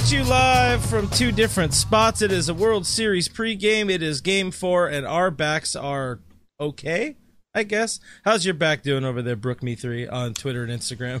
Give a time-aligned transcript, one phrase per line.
[0.00, 2.22] at you live from two different spots.
[2.22, 3.90] It is a World Series pregame.
[3.90, 6.20] It is game four, and our backs are
[6.58, 7.16] okay,
[7.54, 8.00] I guess.
[8.24, 11.20] How's your back doing over there, Brook Me Three on Twitter and Instagram?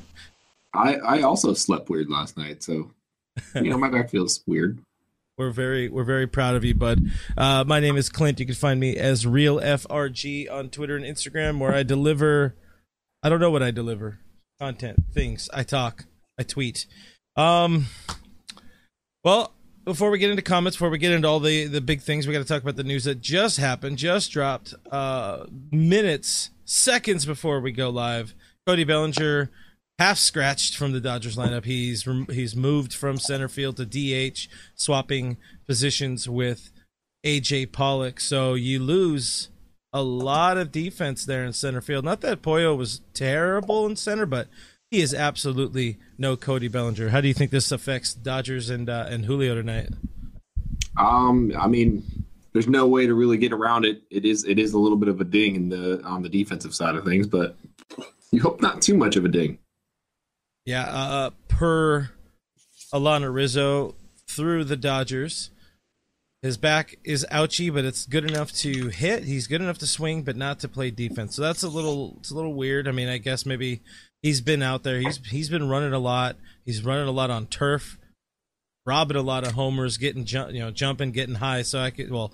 [0.72, 2.90] I I also slept weird last night, so
[3.54, 4.78] you know my back feels weird.
[5.36, 7.02] We're very we're very proud of you, bud.
[7.36, 8.40] Uh, my name is Clint.
[8.40, 12.54] You can find me as Real FRG on Twitter and Instagram, where I deliver.
[13.22, 14.20] I don't know what I deliver.
[14.58, 15.50] Content, things.
[15.52, 16.06] I talk.
[16.38, 16.86] I tweet.
[17.36, 17.86] Um,
[19.24, 19.52] well,
[19.84, 22.32] before we get into comments, before we get into all the the big things, we
[22.32, 27.60] got to talk about the news that just happened, just dropped, uh, minutes, seconds before
[27.60, 28.34] we go live.
[28.66, 29.50] Cody Bellinger,
[29.98, 31.64] half scratched from the Dodgers lineup.
[31.64, 36.70] He's he's moved from center field to DH, swapping positions with
[37.24, 38.20] AJ Pollock.
[38.20, 39.48] So you lose
[39.92, 42.04] a lot of defense there in center field.
[42.04, 44.48] Not that Pollo was terrible in center, but
[44.90, 47.10] he is absolutely no Cody Bellinger.
[47.10, 49.90] How do you think this affects Dodgers and uh, and Julio tonight?
[50.96, 52.02] Um, I mean,
[52.52, 54.02] there's no way to really get around it.
[54.10, 56.74] It is it is a little bit of a ding in the on the defensive
[56.74, 57.56] side of things, but
[58.32, 59.58] you hope not too much of a ding.
[60.66, 62.10] Yeah, uh, per
[62.92, 63.94] Alanna Rizzo
[64.28, 65.50] through the Dodgers.
[66.42, 69.24] His back is ouchy, but it's good enough to hit.
[69.24, 71.36] He's good enough to swing, but not to play defense.
[71.36, 72.88] So that's a little it's a little weird.
[72.88, 73.82] I mean, I guess maybe
[74.22, 75.00] he's been out there.
[75.00, 76.36] He's he's been running a lot.
[76.64, 77.98] He's running a lot on turf,
[78.86, 81.62] robbing a lot of homers, getting jump, you know, jumping, getting high.
[81.62, 82.32] So I could well,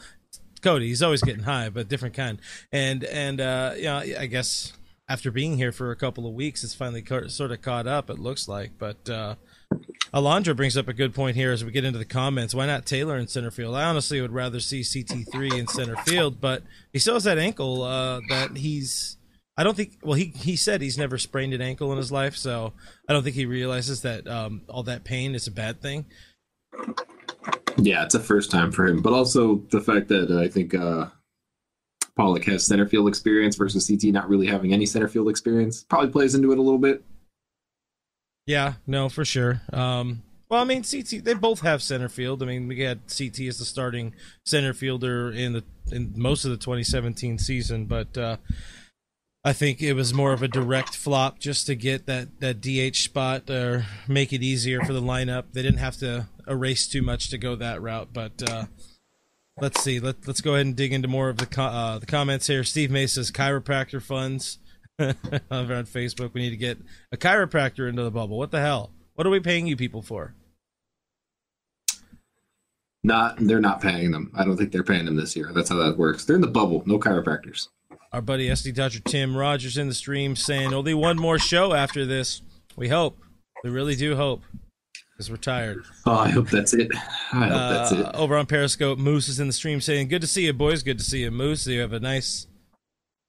[0.63, 2.39] Cody, he's always getting high, but different kind.
[2.73, 4.73] And and uh, you know, I guess
[5.09, 8.11] after being here for a couple of weeks, it's finally ca- sort of caught up.
[8.11, 9.09] It looks like, but.
[9.09, 9.35] uh
[10.15, 12.55] Alondra brings up a good point here as we get into the comments.
[12.55, 13.75] Why not Taylor in center field?
[13.75, 17.83] I honestly would rather see CT3 in center field, but he still has that ankle
[17.83, 19.16] uh, that he's
[19.57, 19.99] I don't think.
[20.03, 22.75] Well, he he said he's never sprained an ankle in his life, so
[23.09, 26.07] I don't think he realizes that um, all that pain is a bad thing.
[27.79, 31.07] Yeah, it's a first time for him, but also the fact that I think uh,
[32.17, 36.11] Pollock has center field experience versus CT not really having any center field experience probably
[36.11, 37.05] plays into it a little bit.
[38.47, 39.63] Yeah, no, for sure.
[39.73, 42.43] Um, well, I mean, CT they both have center field.
[42.43, 44.15] I mean, we had CT as the starting
[44.45, 48.37] center fielder in the in most of the 2017 season, but uh,
[49.47, 52.97] I think it was more of a direct flop just to get that, that DH
[52.97, 55.45] spot or make it easier for the lineup.
[55.53, 58.65] They didn't have to erase too much to go that route, but uh,
[59.61, 60.01] let's see.
[60.01, 62.65] Let, let's go ahead and dig into more of the co- uh, the comments here.
[62.65, 64.59] Steve May says chiropractor funds
[64.99, 66.35] over on Facebook.
[66.35, 66.79] We need to get
[67.13, 68.39] a chiropractor into the bubble.
[68.39, 68.91] What the hell?
[69.15, 70.35] What are we paying you people for?
[73.05, 74.33] Not, they're not paying them.
[74.35, 75.53] I don't think they're paying them this year.
[75.55, 76.25] That's how that works.
[76.25, 76.83] They're in the bubble.
[76.85, 77.69] No chiropractors.
[78.17, 82.07] Our buddy SD Dodger Tim Rogers in the stream saying only one more show after
[82.07, 82.41] this.
[82.75, 83.19] We hope.
[83.63, 84.41] We really do hope.
[85.13, 85.85] Because we're tired.
[86.07, 86.91] Oh, I hope that's it.
[86.95, 88.07] I hope uh, that's it.
[88.15, 90.83] Over on Periscope, Moose is in the stream saying, Good to see you, boys.
[90.83, 91.67] Good to see you, Moose.
[91.67, 92.47] You have a nice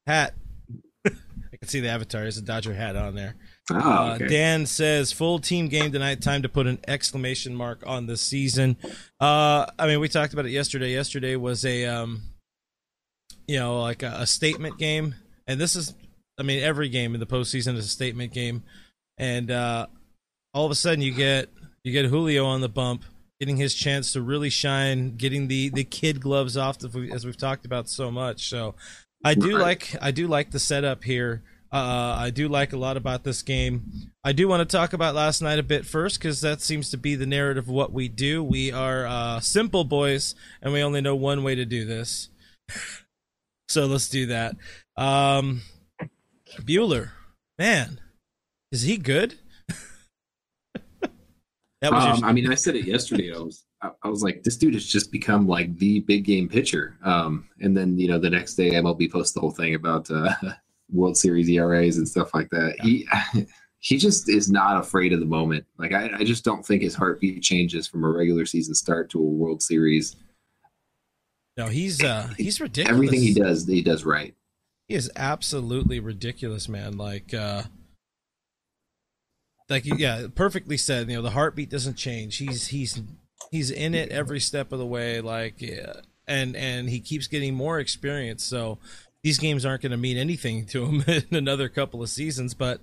[0.06, 0.36] hat.
[1.06, 2.22] I can see the avatar.
[2.22, 3.36] There's a Dodger hat on there.
[3.70, 4.24] Oh, uh, okay.
[4.24, 6.22] uh, Dan says full team game tonight.
[6.22, 8.78] Time to put an exclamation mark on the season.
[9.20, 10.94] Uh, I mean, we talked about it yesterday.
[10.94, 12.22] Yesterday was a um,
[13.48, 15.16] you know, like a, a statement game.
[15.48, 15.96] And this is,
[16.38, 18.64] I mean, every game in the postseason is a statement game.
[19.18, 19.88] And uh,
[20.54, 21.50] all of a sudden, you get
[21.84, 23.04] you get Julio on the bump,
[23.40, 27.66] getting his chance to really shine, getting the the kid gloves off, as we've talked
[27.66, 28.50] about so much.
[28.50, 28.76] So,
[29.24, 29.62] I do right.
[29.62, 31.42] like I do like the setup here.
[31.72, 34.12] Uh, I do like a lot about this game.
[34.24, 36.98] I do want to talk about last night a bit first because that seems to
[36.98, 38.42] be the narrative of what we do.
[38.42, 42.30] We are uh, simple boys, and we only know one way to do this.
[43.68, 44.56] So let's do that.
[44.96, 45.62] Um,
[46.62, 47.10] Buehler,
[47.60, 48.00] man,
[48.72, 49.36] is he good?
[51.82, 52.30] that was um, your...
[52.30, 53.34] I mean, I said it yesterday.
[53.34, 56.98] I was, I was like, this dude has just become like the big game pitcher.
[57.04, 60.34] Um, and then you know, the next day MLB posts the whole thing about uh,
[60.92, 62.76] World Series ERAs and stuff like that.
[62.84, 63.24] Yeah.
[63.34, 63.46] He
[63.80, 65.66] he just is not afraid of the moment.
[65.78, 69.20] Like I, I just don't think his heartbeat changes from a regular season start to
[69.20, 70.16] a World Series
[71.58, 72.96] no, he's uh he's ridiculous.
[72.96, 74.36] Everything he does, he does right.
[74.88, 76.98] He is absolutely ridiculous, man.
[76.98, 77.64] Like uh
[79.70, 81.10] like yeah, perfectly said.
[81.10, 82.38] You know, the heartbeat doesn't change.
[82.38, 83.02] He's he's
[83.52, 85.20] he's in it every step of the way.
[85.20, 85.94] Like yeah,
[86.28, 88.44] and and he keeps getting more experience.
[88.44, 88.78] So
[89.24, 92.54] these games aren't going to mean anything to him in another couple of seasons.
[92.54, 92.80] But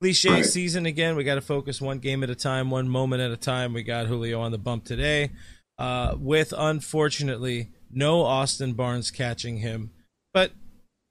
[0.00, 0.44] cliche right.
[0.44, 1.16] season again.
[1.16, 3.72] We got to focus one game at a time, one moment at a time.
[3.72, 5.30] We got Julio on the bump today,
[5.78, 9.90] uh, with unfortunately no Austin Barnes catching him,
[10.32, 10.52] but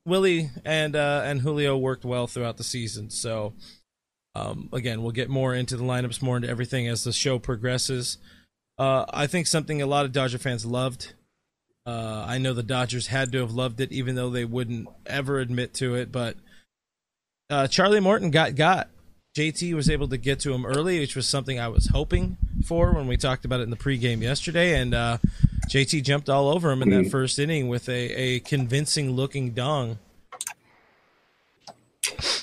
[0.06, 3.10] Willie and uh, and Julio worked well throughout the season.
[3.10, 3.54] So
[4.36, 8.18] um, again, we'll get more into the lineups, more into everything as the show progresses.
[8.78, 11.14] Uh, I think something a lot of Dodger fans loved.
[11.86, 15.40] Uh, I know the Dodgers had to have loved it, even though they wouldn't ever
[15.40, 16.12] admit to it.
[16.12, 16.38] But
[17.50, 18.90] uh, Charlie Morton got got.
[19.38, 22.92] JT was able to get to him early, which was something I was hoping for
[22.92, 24.80] when we talked about it in the pregame yesterday.
[24.80, 25.18] And uh,
[25.72, 30.00] JT jumped all over him in that first inning with a, a convincing looking dong.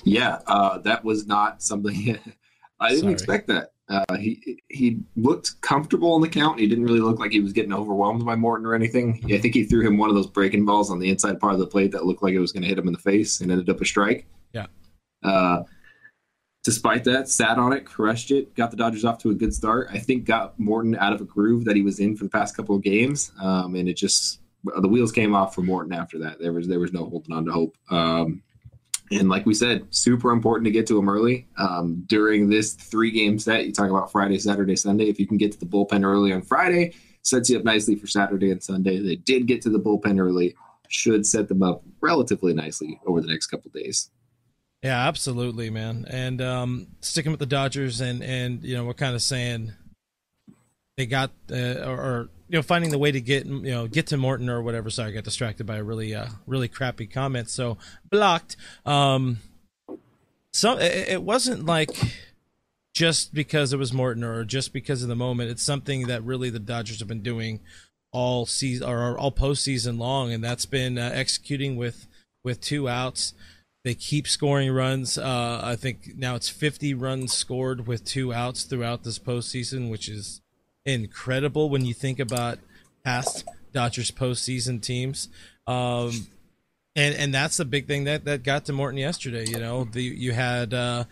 [0.02, 2.18] Yeah, uh, that was not something
[2.80, 3.12] I didn't Sorry.
[3.12, 3.72] expect that.
[3.90, 6.58] Uh, he he looked comfortable in the count.
[6.58, 9.22] He didn't really look like he was getting overwhelmed by Morton or anything.
[9.30, 11.58] I think he threw him one of those breaking balls on the inside part of
[11.58, 13.50] the plate that looked like it was going to hit him in the face and
[13.50, 14.26] ended up a strike.
[14.54, 14.66] Yeah.
[15.22, 15.64] Uh,
[16.68, 19.88] despite that, sat on it, crushed it, got the Dodgers off to a good start.
[19.90, 22.54] I think got Morton out of a groove that he was in for the past
[22.54, 26.38] couple of games, um, and it just the wheels came off for Morton after that.
[26.38, 27.78] There was there was no holding on to hope.
[27.90, 28.42] Um,
[29.10, 31.48] and like we said, super important to get to him early.
[31.56, 35.08] Um, during this three game set, you talk about Friday, Saturday, Sunday.
[35.08, 36.92] If you can get to the bullpen early on Friday,
[37.22, 38.98] sets you up nicely for Saturday and Sunday.
[39.00, 40.54] They did get to the bullpen early,
[40.88, 44.10] should set them up relatively nicely over the next couple days.
[44.82, 46.06] Yeah, absolutely, man.
[46.08, 49.72] And um, sticking with the Dodgers, and and you know we're kind of saying
[50.96, 54.06] they got uh, or, or, you know finding the way to get you know get
[54.08, 54.88] to Morton or whatever.
[54.90, 57.76] Sorry, I got distracted by a really uh, really crappy comment, so
[58.08, 58.56] blocked.
[58.86, 59.38] Um,
[60.52, 61.90] so it, it wasn't like
[62.94, 65.50] just because it was Morton or just because of the moment.
[65.50, 67.60] It's something that really the Dodgers have been doing
[68.12, 72.06] all season or all postseason long, and that's been uh, executing with
[72.44, 73.34] with two outs.
[73.84, 75.16] They keep scoring runs.
[75.16, 80.08] Uh, I think now it's 50 runs scored with two outs throughout this postseason, which
[80.08, 80.40] is
[80.84, 82.58] incredible when you think about
[83.04, 85.28] past Dodgers postseason teams.
[85.66, 86.26] Um,
[86.96, 89.46] and and that's the big thing that, that got to Morton yesterday.
[89.46, 91.04] You know, the you had uh,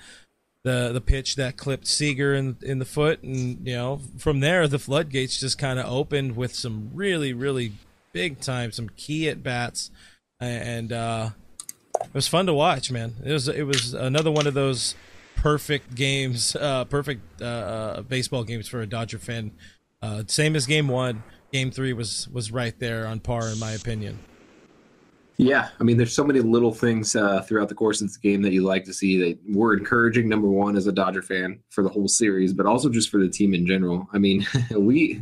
[0.64, 4.66] the the pitch that clipped Seager in in the foot, and you know from there
[4.66, 7.72] the floodgates just kind of opened with some really really
[8.12, 9.90] big time, some key at bats,
[10.40, 11.30] and uh,
[12.00, 13.14] it was fun to watch, man.
[13.24, 14.94] It was it was another one of those
[15.36, 19.52] perfect games, uh, perfect uh, uh, baseball games for a Dodger fan.
[20.02, 21.22] Uh, same as game one,
[21.52, 24.18] game three was was right there on par in my opinion.
[25.38, 28.40] Yeah, I mean, there's so many little things uh, throughout the course of the game
[28.40, 30.30] that you like to see that were encouraging.
[30.30, 33.28] Number one, as a Dodger fan for the whole series, but also just for the
[33.28, 34.08] team in general.
[34.14, 35.20] I mean, we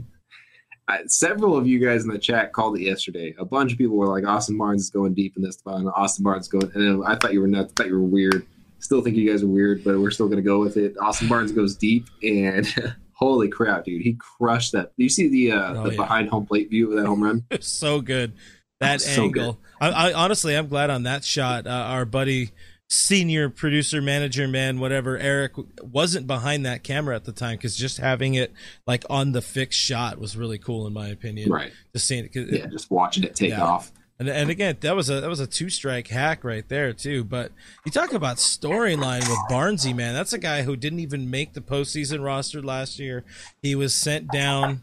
[0.86, 3.34] I, several of you guys in the chat called it yesterday.
[3.38, 6.24] A bunch of people were like, "Austin Barnes is going deep in this spot." Austin
[6.24, 7.72] Barnes going, and I thought you were nuts.
[7.72, 8.46] I thought you were weird.
[8.80, 10.94] Still think you guys are weird, but we're still going to go with it.
[11.00, 12.66] Austin Barnes goes deep, and
[13.14, 14.92] holy crap, dude, he crushed that.
[14.96, 15.96] You see the uh, oh, the yeah.
[15.96, 17.44] behind home plate view of that home run?
[17.60, 18.34] so good.
[18.80, 19.52] That, that angle.
[19.52, 21.66] So I, I, honestly, I'm glad on that shot.
[21.66, 22.50] Uh, our buddy
[22.88, 25.52] senior producer, manager, man, whatever, Eric
[25.82, 28.52] wasn't behind that camera at the time because just having it
[28.86, 31.50] like on the fixed shot was really cool in my opinion.
[31.50, 31.72] Right.
[31.92, 32.34] Just seeing it.
[32.34, 33.64] Yeah, just watching it take yeah.
[33.64, 33.92] off.
[34.18, 37.24] And, and again, that was a that was a two strike hack right there too.
[37.24, 37.50] But
[37.84, 40.14] you talk about storyline with Barnsey, man.
[40.14, 43.24] That's a guy who didn't even make the postseason roster last year.
[43.60, 44.82] He was sent down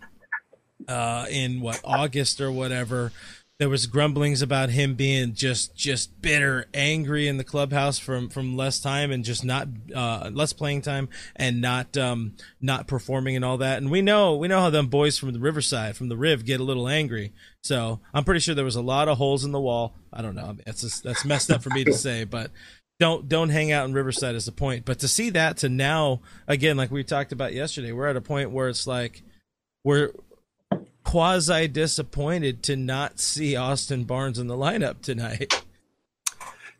[0.87, 3.13] uh, in what August or whatever
[3.61, 8.57] there was grumblings about him being just just bitter, angry in the clubhouse from from
[8.57, 13.45] less time and just not uh, less playing time and not um, not performing and
[13.45, 13.77] all that.
[13.77, 16.59] And we know we know how them boys from the Riverside from the Riv get
[16.59, 17.33] a little angry.
[17.61, 19.93] So I'm pretty sure there was a lot of holes in the wall.
[20.11, 20.57] I don't know.
[20.65, 22.49] That's just, that's messed up for me to say, but
[22.99, 24.85] don't don't hang out in Riverside is the point.
[24.85, 28.21] But to see that to now again, like we talked about yesterday, we're at a
[28.21, 29.21] point where it's like
[29.83, 30.13] we're
[31.03, 35.63] quasi disappointed to not see Austin Barnes in the lineup tonight.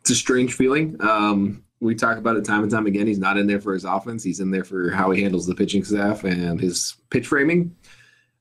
[0.00, 0.96] It's a strange feeling.
[1.00, 3.06] Um, we talk about it time and time again.
[3.06, 4.22] He's not in there for his offense.
[4.22, 7.76] He's in there for how he handles the pitching staff and his pitch framing.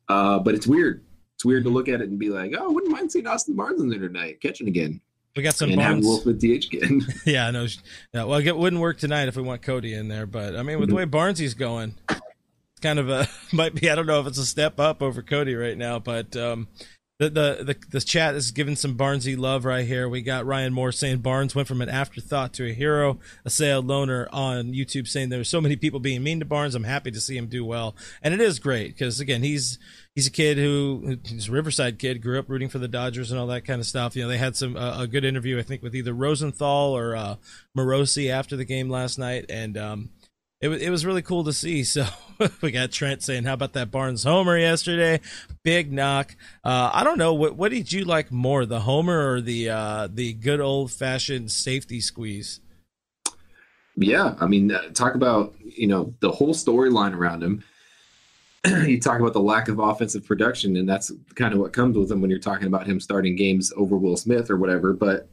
[0.07, 1.03] Uh, but it's weird.
[1.35, 3.55] It's weird to look at it and be like, "Oh, I wouldn't mind seeing Austin
[3.55, 5.01] Barnes in there tonight, catching again."
[5.35, 6.05] We got some and Barnes.
[6.05, 7.01] Wolf with DH again.
[7.25, 7.65] yeah, no,
[8.13, 8.25] yeah.
[8.25, 10.25] Well, it wouldn't work tonight if we want Cody in there.
[10.25, 11.95] But I mean, with the way Barnesy's going,
[12.81, 15.55] kind of a might be I don't know if it's a step up over Cody
[15.55, 16.67] right now, but um,
[17.21, 20.09] the, the the the chat is giving some Barnesy love right here.
[20.09, 23.19] We got Ryan Moore saying Barnes went from an afterthought to a hero.
[23.45, 26.73] A sale loner on YouTube saying there's so many people being mean to Barnes.
[26.73, 29.77] I'm happy to see him do well, and it is great because again he's
[30.15, 33.39] he's a kid who he's a Riverside kid, grew up rooting for the Dodgers and
[33.39, 34.15] all that kind of stuff.
[34.15, 37.15] You know they had some uh, a good interview I think with either Rosenthal or
[37.15, 37.35] uh,
[37.77, 40.09] Morosi after the game last night, and um,
[40.61, 41.83] it was it was really cool to see.
[41.91, 42.05] So
[42.61, 45.19] we got Trent saying, "How about that Barnes homer yesterday?
[45.63, 49.41] Big knock." Uh, I don't know what what did you like more, the homer or
[49.41, 52.59] the uh, the good old fashioned safety squeeze?
[53.95, 57.63] Yeah, I mean, uh, talk about you know the whole storyline around him.
[58.87, 62.11] you talk about the lack of offensive production, and that's kind of what comes with
[62.11, 64.93] him when you're talking about him starting games over Will Smith or whatever.
[64.93, 65.27] But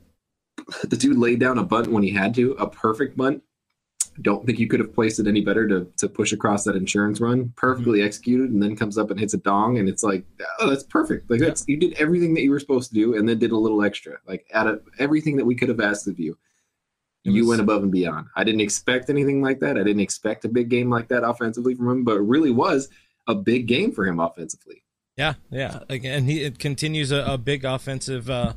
[0.85, 3.43] the dude laid down a bunt when he had to, a perfect bunt.
[4.23, 7.21] Don't think you could have placed it any better to to push across that insurance
[7.21, 7.53] run.
[7.57, 8.07] Perfectly mm-hmm.
[8.07, 10.25] executed, and then comes up and hits a dong, and it's like,
[10.61, 11.31] oh, that's perfect.
[11.31, 11.47] Like yeah.
[11.47, 13.83] that's you did everything that you were supposed to do, and then did a little
[13.83, 14.19] extra.
[14.27, 16.37] Like out of everything that we could have asked of you,
[17.25, 18.27] was, you went above and beyond.
[18.37, 19.77] I didn't expect anything like that.
[19.77, 22.89] I didn't expect a big game like that offensively from him, but it really was
[23.27, 24.83] a big game for him offensively.
[25.17, 25.81] Yeah, yeah.
[25.89, 28.55] Again, he it continues a, a big offensive uh,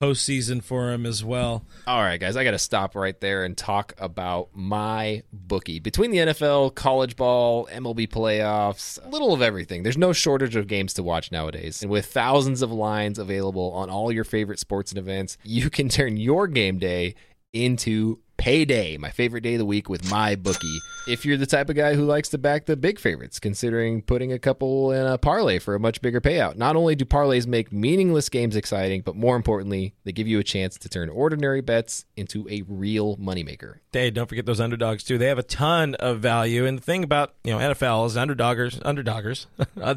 [0.00, 1.64] postseason for him as well.
[1.86, 5.80] All right, guys, I got to stop right there and talk about my bookie.
[5.80, 9.82] Between the NFL, college ball, MLB playoffs, a little of everything.
[9.82, 11.82] There's no shortage of games to watch nowadays.
[11.82, 15.88] And with thousands of lines available on all your favorite sports and events, you can
[15.88, 17.14] turn your game day
[17.52, 20.78] into payday, my favorite day of the week with my bookie.
[21.06, 24.32] If you're the type of guy who likes to back the big favorites, considering putting
[24.32, 26.56] a couple in a parlay for a much bigger payout.
[26.56, 30.44] Not only do parlays make meaningless games exciting, but more importantly, they give you a
[30.44, 33.76] chance to turn ordinary bets into a real moneymaker.
[33.92, 35.18] Hey, don't forget those underdogs too.
[35.18, 36.66] They have a ton of value.
[36.66, 39.46] And the thing about, you know, NFL is underdoggers, underdoggers,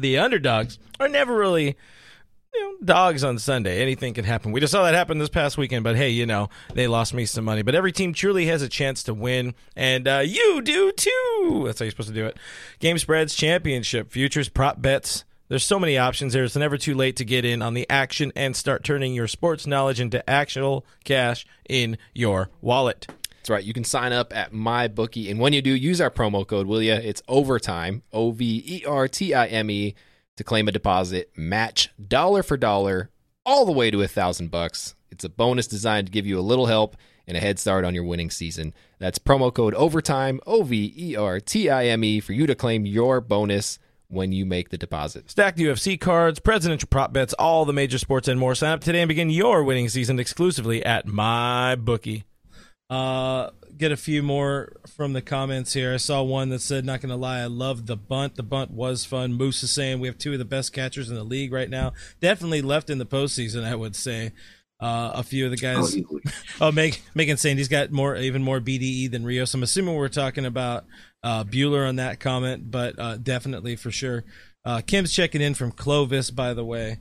[0.00, 1.76] the underdogs are never really
[2.54, 3.80] you know, dogs on Sunday.
[3.80, 4.52] Anything can happen.
[4.52, 7.26] We just saw that happen this past weekend, but hey, you know, they lost me
[7.26, 7.62] some money.
[7.62, 11.62] But every team truly has a chance to win, and uh, you do too.
[11.64, 12.36] That's how you're supposed to do it.
[12.78, 15.24] Game spreads, championship, futures, prop bets.
[15.48, 16.44] There's so many options there.
[16.44, 19.66] It's never too late to get in on the action and start turning your sports
[19.66, 23.08] knowledge into actual cash in your wallet.
[23.40, 23.64] That's right.
[23.64, 26.82] You can sign up at MyBookie, and when you do, use our promo code, will
[26.82, 26.92] you?
[26.92, 29.94] It's overtime, O V E R T I M E
[30.40, 33.10] to claim a deposit, match dollar for dollar,
[33.44, 34.94] all the way to a thousand bucks.
[35.10, 37.94] It's a bonus designed to give you a little help and a head start on
[37.94, 38.72] your winning season.
[38.98, 42.54] That's promo code OVERTIME, O V E R T I M E, for you to
[42.54, 43.78] claim your bonus
[44.08, 45.30] when you make the deposit.
[45.30, 48.54] Stacked UFC cards, presidential prop bets, all the major sports and more.
[48.54, 52.22] Sign up today and begin your winning season exclusively at MyBookie.
[52.90, 55.94] Uh, get a few more from the comments here.
[55.94, 58.34] I saw one that said, "Not gonna lie, I love the bunt.
[58.34, 61.14] The bunt was fun." Moose is saying we have two of the best catchers in
[61.14, 61.92] the league right now.
[62.20, 64.32] Definitely left in the postseason, I would say.
[64.80, 65.94] Uh, a few of the guys.
[65.96, 66.20] Oh,
[66.68, 69.52] oh Meg, Megan saying he's got more, even more BDE than Rios.
[69.52, 70.86] I'm assuming we're talking about
[71.22, 74.24] uh, Buehler on that comment, but uh, definitely for sure.
[74.64, 76.98] Uh, Kim's checking in from Clovis, by the way.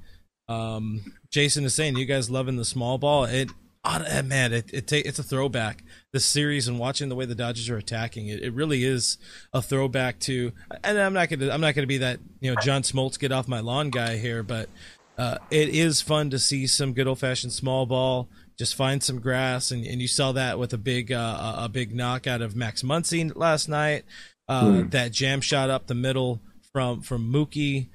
[0.49, 3.49] Um, Jason is saying, "You guys loving the small ball?" It
[3.83, 5.83] oh, man, it, it it's a throwback.
[6.11, 9.17] This series and watching the way the Dodgers are attacking it, it really is
[9.53, 10.51] a throwback to.
[10.83, 13.47] And I'm not gonna I'm not gonna be that you know John Smoltz get off
[13.47, 14.69] my lawn guy here, but
[15.17, 18.29] uh, it is fun to see some good old fashioned small ball.
[18.57, 21.93] Just find some grass, and, and you saw that with a big uh, a big
[21.93, 24.03] knockout of Max Muncy last night.
[24.47, 24.91] Uh, mm.
[24.91, 26.41] That jam shot up the middle
[26.73, 27.83] from from Mookie.
[27.83, 27.89] It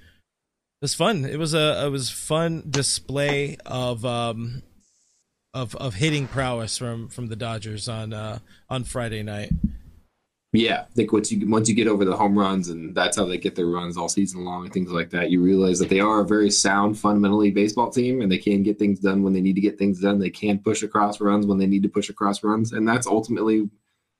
[0.83, 1.25] was fun.
[1.25, 4.63] It was a it was fun display of um,
[5.55, 9.51] of of hitting prowess from from the Dodgers on uh, on Friday night.
[10.53, 13.25] Yeah, I think once you once you get over the home runs and that's how
[13.25, 16.01] they get their runs all season long and things like that, you realize that they
[16.01, 19.41] are a very sound, fundamentally baseball team, and they can get things done when they
[19.41, 20.19] need to get things done.
[20.19, 23.69] They can push across runs when they need to push across runs, and that's ultimately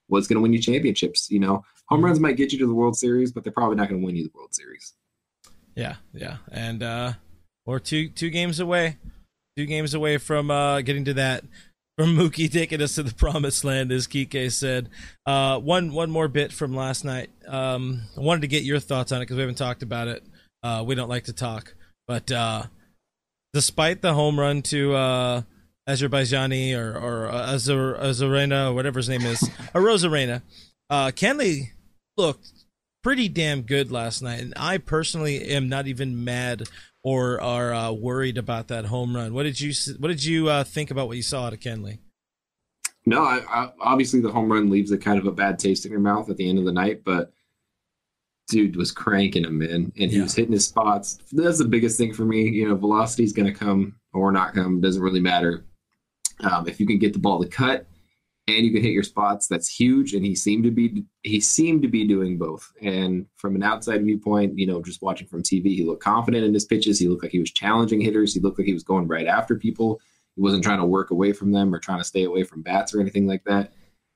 [0.09, 1.31] what's going to win you championships.
[1.31, 3.89] You know, home runs might get you to the World Series, but they're probably not
[3.89, 4.93] going to win you the World Series.
[5.77, 7.13] Yeah, yeah, and uh,
[7.65, 8.97] or two two games away
[9.57, 11.45] two games away from uh, getting to that.
[11.97, 14.89] From Mookie taking us to the promised land, as Kike said.
[15.25, 17.31] Uh, one one more bit from last night.
[17.47, 20.25] Um, I wanted to get your thoughts on it because we haven't talked about it.
[20.63, 21.75] Uh, we don't like to talk,
[22.09, 22.65] but uh,
[23.53, 25.43] despite the home run to uh,
[25.89, 29.41] Azerbaijani or or uh, Azur, or whatever his name is,
[29.73, 30.43] Arozarena,
[30.91, 31.71] uh, Kenley
[32.17, 32.51] looked
[33.05, 36.65] pretty damn good last night, and I personally am not even mad
[37.05, 39.35] or are uh, worried about that home run.
[39.35, 41.99] What did you What did you uh, think about what you saw out of Kenley?
[43.07, 45.93] No, I, I, obviously the home run leaves a kind of a bad taste in
[45.93, 47.33] your mouth at the end of the night, but
[48.49, 50.23] dude was cranking him in, and he yeah.
[50.23, 51.19] was hitting his spots.
[51.31, 52.49] That's the biggest thing for me.
[52.49, 55.67] You know, velocity is going to come or not come doesn't really matter.
[56.41, 57.87] Um, if you can get the ball to cut
[58.47, 59.47] and you can hit your spots.
[59.47, 62.71] That's huge, and he seemed to be he seemed to be doing both.
[62.83, 66.53] And from an outside viewpoint, you know, just watching from TV, he looked confident in
[66.53, 66.99] his pitches.
[66.99, 68.35] He looked like he was challenging hitters.
[68.35, 70.01] He looked like he was going right after people.
[70.37, 72.95] He wasn't trying to work away from them or trying to stay away from bats
[72.95, 73.73] or anything like that.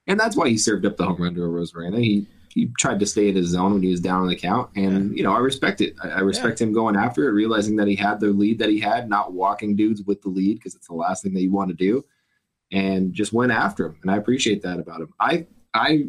[0.06, 2.02] And that's why he served up the home run to Arozarena.
[2.02, 4.70] He he tried to stay in his zone when he was down on the count,
[4.76, 5.94] and you know I respect it.
[6.02, 6.66] I, I respect yeah.
[6.66, 9.76] him going after it, realizing that he had the lead that he had, not walking
[9.76, 12.04] dudes with the lead because it's the last thing that you want to do
[12.72, 13.98] and just went after him.
[14.02, 15.12] And I appreciate that about him.
[15.20, 16.04] I I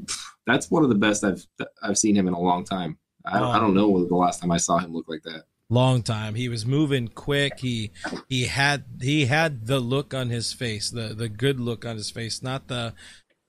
[0.46, 1.46] that's one of the best I've
[1.84, 2.98] I've seen him in a long time.
[3.26, 5.44] I, don't, I don't know the last time I saw him look like that.
[5.70, 6.36] Long time.
[6.36, 7.60] He was moving quick.
[7.60, 7.92] He
[8.28, 12.10] he had he had the look on his face, the the good look on his
[12.10, 12.94] face, not the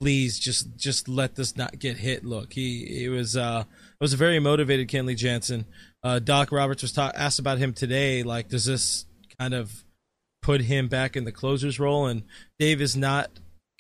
[0.00, 2.52] please just just let this not get hit look.
[2.52, 5.66] He he was uh it was a very motivated Kenley Jansen.
[6.02, 8.22] Uh, Doc Roberts was ta- asked about him today.
[8.22, 9.04] Like, does this
[9.38, 9.84] kind of
[10.42, 12.06] put him back in the closer's role?
[12.06, 12.22] And
[12.58, 13.30] Dave is not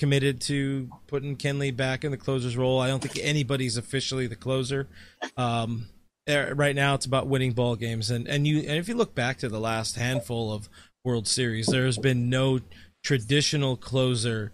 [0.00, 2.80] committed to putting Kenley back in the closer's role.
[2.80, 4.88] I don't think anybody's officially the closer.
[5.36, 5.88] Um,
[6.28, 9.14] er, right now, it's about winning ball games, and and you and if you look
[9.14, 10.68] back to the last handful of
[11.04, 12.60] World Series, there has been no
[13.04, 14.52] traditional closer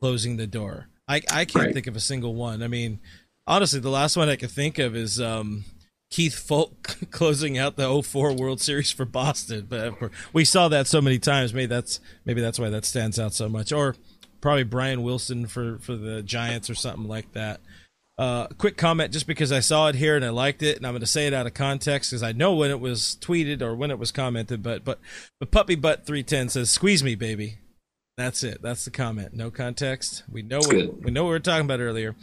[0.00, 0.88] closing the door.
[1.08, 1.74] I I can't right.
[1.74, 2.62] think of a single one.
[2.62, 3.00] I mean,
[3.46, 5.64] honestly, the last one I could think of is um,
[6.10, 9.66] Keith Foulke closing out the 04 World Series for Boston.
[9.68, 9.94] But
[10.32, 11.52] we saw that so many times.
[11.52, 13.72] Maybe that's maybe that's why that stands out so much.
[13.72, 13.96] Or
[14.40, 17.60] probably Brian Wilson for for the Giants or something like that.
[18.16, 20.92] Uh, quick comment, just because I saw it here and I liked it, and I'm
[20.92, 23.74] going to say it out of context because I know when it was tweeted or
[23.74, 24.62] when it was commented.
[24.62, 25.00] But but
[25.40, 27.58] but Puppy Butt 310 says, "Squeeze me, baby."
[28.16, 28.62] That's it.
[28.62, 29.34] That's the comment.
[29.34, 30.22] No context.
[30.30, 32.14] We know what, we know what we were talking about earlier.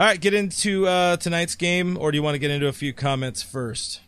[0.00, 2.72] All right, get into uh, tonight's game, or do you want to get into a
[2.72, 4.00] few comments first?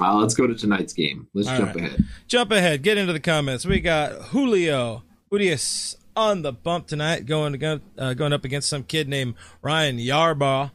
[0.00, 1.28] Uh, let's go to tonight's game.
[1.34, 1.84] Let's All jump right.
[1.84, 2.04] ahead.
[2.26, 2.82] Jump ahead.
[2.82, 3.66] Get into the comments.
[3.66, 8.82] We got Julio Urias on the bump tonight, going to uh, going up against some
[8.82, 10.70] kid named Ryan Yarbrough.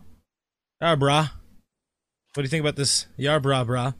[0.81, 1.31] Yarbrough.
[1.31, 3.95] What do you think about this Yarbrough, brah?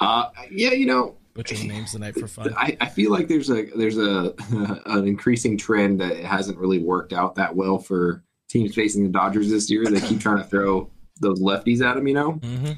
[0.00, 2.52] Uh, yeah, you know, butchering names tonight for fun.
[2.56, 4.34] I, I feel like there's a there's a
[4.86, 9.48] an increasing trend that hasn't really worked out that well for teams facing the Dodgers
[9.48, 9.84] this year.
[9.86, 10.90] They keep trying to throw
[11.20, 12.32] those lefties at them, you know.
[12.32, 12.72] Mm-hmm.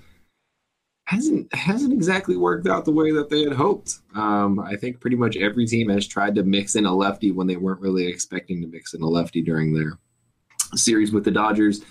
[1.04, 3.98] Hasn't hasn't exactly worked out the way that they had hoped.
[4.14, 7.46] Um, I think pretty much every team has tried to mix in a lefty when
[7.46, 9.98] they weren't really expecting to mix in a lefty during their
[10.74, 11.82] series with the Dodgers.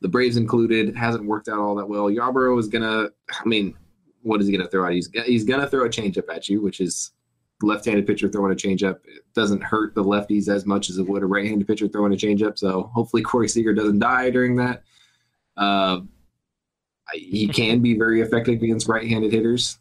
[0.00, 2.10] The Braves included hasn't worked out all that well.
[2.10, 3.08] Yarbrough is gonna.
[3.32, 3.74] I mean,
[4.22, 4.92] what is he gonna throw out?
[4.92, 7.12] He's he's gonna throw a changeup at you, which is
[7.62, 11.22] left-handed pitcher throwing a changeup it doesn't hurt the lefties as much as it would
[11.22, 12.58] a right-handed pitcher throwing a changeup.
[12.58, 14.82] So hopefully Corey Seager doesn't die during that.
[15.56, 16.00] Uh,
[17.14, 19.78] he can be very effective against right-handed hitters,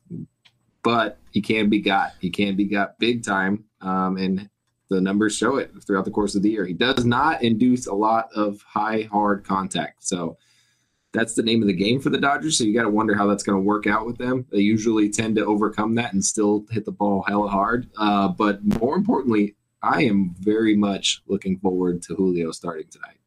[0.84, 2.14] but he can be got.
[2.20, 4.50] He can be got big time, um, and
[4.90, 6.66] the numbers show it throughout the course of the year.
[6.66, 10.38] He does not induce a lot of high hard contact, so
[11.16, 12.58] that's the name of the game for the Dodgers.
[12.58, 14.46] So you got to wonder how that's going to work out with them.
[14.52, 17.90] They usually tend to overcome that and still hit the ball hella hard.
[17.98, 23.18] Uh, but more importantly, I am very much looking forward to Julio starting tonight.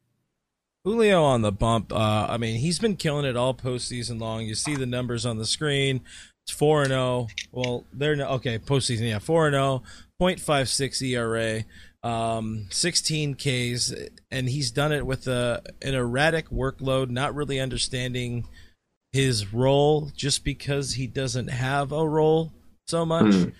[0.85, 1.91] Julio on the bump.
[1.91, 4.45] Uh, I mean, he's been killing it all postseason long.
[4.45, 6.01] You see the numbers on the screen.
[6.45, 6.99] It's four and zero.
[7.01, 7.27] Oh.
[7.51, 9.09] Well, they're no, okay postseason.
[9.09, 9.83] Yeah, four and zero.
[10.21, 11.63] 0.56 ERA
[12.03, 13.93] um, 16 Ks,
[14.31, 18.47] and he's done it with a an erratic workload, not really understanding
[19.11, 22.53] his role just because he doesn't have a role
[22.87, 23.25] so much.
[23.25, 23.53] Mm.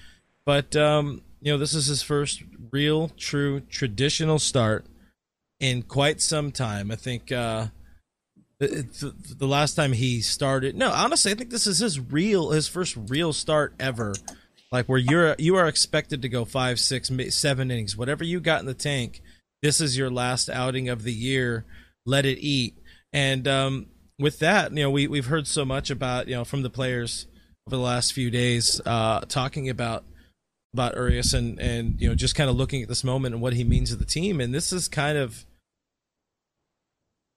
[0.45, 4.85] But um, you know, this is his first real, true, traditional start
[5.59, 6.91] in quite some time.
[6.91, 7.67] I think uh,
[8.59, 10.75] the, the last time he started.
[10.75, 14.13] No, honestly, I think this is his real, his first real start ever
[14.71, 18.59] like where you're you are expected to go five, six, seven innings, whatever you got
[18.59, 19.21] in the tank.
[19.61, 21.65] This is your last outing of the year.
[22.05, 22.77] Let it eat.
[23.11, 26.61] And um, with that, you know, we we've heard so much about you know from
[26.61, 27.25] the players
[27.67, 30.03] over the last few days, uh, talking about
[30.73, 33.53] about Urias and and you know just kind of looking at this moment and what
[33.53, 34.39] he means to the team.
[34.39, 35.45] And this is kind of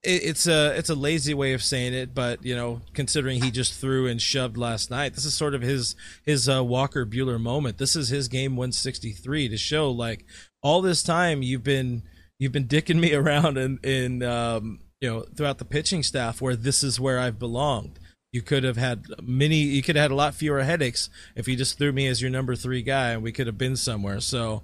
[0.05, 3.81] it's a it's a lazy way of saying it, but you know, considering he just
[3.81, 7.79] threw and shoved last night, this is sort of his his uh, Walker Buehler moment.
[7.79, 10.25] This is his game 163 to show like
[10.61, 12.03] all this time you've been
[12.39, 16.57] you've been dicking me around in in um, you know throughout the pitching staff where
[16.57, 18.01] this is where I've belonged.
[18.33, 19.57] You could have had many.
[19.57, 22.31] You could have had a lot fewer headaches if you just threw me as your
[22.31, 24.21] number three guy, and we could have been somewhere.
[24.21, 24.63] So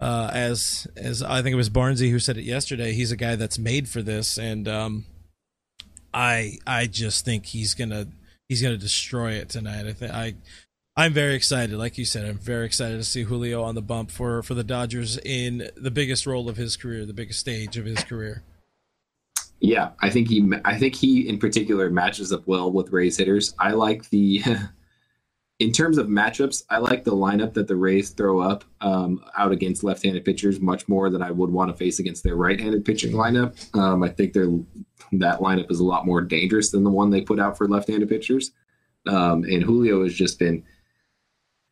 [0.00, 2.92] uh, as as I think it was Barnsey who said it yesterday.
[2.92, 5.04] He's a guy that's made for this, and um,
[6.14, 8.06] I I just think he's gonna
[8.48, 9.86] he's gonna destroy it tonight.
[9.86, 10.34] I think I
[10.96, 11.76] I'm very excited.
[11.76, 14.64] Like you said, I'm very excited to see Julio on the bump for for the
[14.64, 18.42] Dodgers in the biggest role of his career, the biggest stage of his career.
[19.60, 23.54] Yeah, I think he I think he in particular matches up well with Rays hitters.
[23.58, 24.42] I like the
[25.58, 29.50] in terms of matchups, I like the lineup that the Rays throw up um, out
[29.50, 33.12] against left-handed pitchers much more than I would want to face against their right-handed pitching
[33.12, 33.56] lineup.
[33.76, 34.48] Um, I think their
[35.12, 38.08] that lineup is a lot more dangerous than the one they put out for left-handed
[38.08, 38.52] pitchers.
[39.06, 40.62] Um, and Julio has just been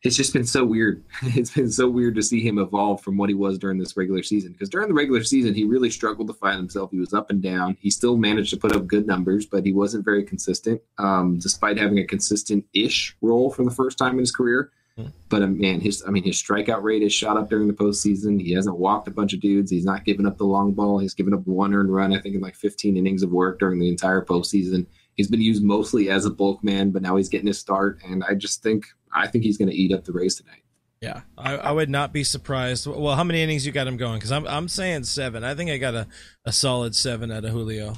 [0.03, 1.03] it's just been so weird.
[1.23, 4.23] It's been so weird to see him evolve from what he was during this regular
[4.23, 4.51] season.
[4.51, 6.91] Because during the regular season, he really struggled to find himself.
[6.91, 7.77] He was up and down.
[7.79, 11.77] He still managed to put up good numbers, but he wasn't very consistent, um, despite
[11.77, 14.71] having a consistent-ish role for the first time in his career.
[14.95, 15.07] Hmm.
[15.29, 18.41] But um, man, his I mean, his strikeout rate has shot up during the postseason.
[18.41, 19.71] He hasn't walked a bunch of dudes.
[19.71, 20.99] He's not given up the long ball.
[20.99, 23.79] He's given up one earned run, I think, in like 15 innings of work during
[23.79, 24.87] the entire postseason.
[25.15, 27.99] He's been used mostly as a bulk man, but now he's getting his start.
[28.05, 30.63] And I just think I think he's going to eat up the race tonight.
[31.01, 32.87] Yeah, I, I, would not be surprised.
[32.87, 34.15] Well, how many innings you got him going?
[34.15, 35.43] Because I'm I'm saying seven.
[35.43, 36.07] I think I got a,
[36.43, 37.93] a solid seven out of Julio.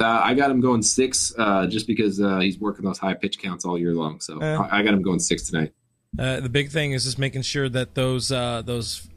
[0.00, 3.38] Uh, I got him going six, uh, just because uh, he's working those high pitch
[3.38, 4.20] counts all year long.
[4.20, 5.72] So I, I, got him going six tonight.
[6.18, 9.08] Uh, the big thing is just making sure that those uh, those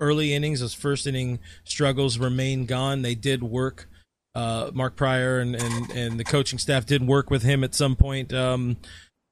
[0.00, 3.02] early innings, those first inning struggles remain gone.
[3.02, 3.88] They did work.
[4.34, 7.96] Uh, Mark Prior and, and and the coaching staff did work with him at some
[7.96, 8.34] point.
[8.34, 8.76] Um,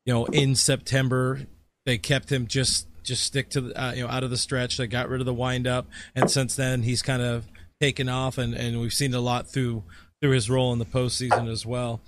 [0.05, 1.41] you know, in September,
[1.87, 4.77] they kept him just just stick to the, uh, you know out of the stretch.
[4.77, 7.47] They got rid of the windup, and since then he's kind of
[7.81, 9.85] taken off, and and we've seen a lot through
[10.21, 12.01] through his role in the postseason as well.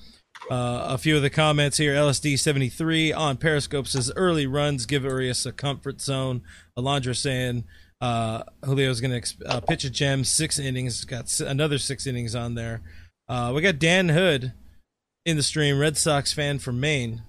[0.50, 1.94] Uh, a few of the comments here.
[1.94, 6.42] LSD seventy three on Periscope says early runs give Urias a comfort zone.
[6.78, 7.64] Alondra saying
[8.00, 11.04] uh, Julio's going to uh, pitch a gem, six innings.
[11.04, 12.82] Got another six innings on there.
[13.28, 14.52] Uh, we got Dan Hood
[15.24, 17.22] in the stream, Red Sox fan from Maine.